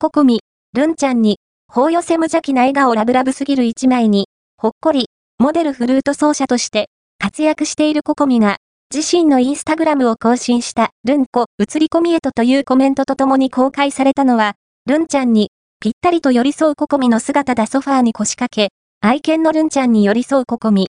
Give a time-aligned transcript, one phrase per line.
[0.00, 0.42] ココミ、
[0.74, 5.06] ルンちゃんに、ほ寄せ無邪気な笑顔ラブラブすぎる一枚に、ほっこり、
[5.40, 6.86] モデルフルート奏者として
[7.18, 8.58] 活躍しているココミが、
[8.94, 14.54] 自身のインスタグラムを更新したルンコ映り込みへとというコメントとともに公開されたのは、
[14.86, 15.50] ルンちゃんに
[15.80, 18.68] ぴったりと寄り添うココミの姿だソファーに腰掛け、
[19.00, 20.86] 愛犬のルンちゃんに寄り添うココミ。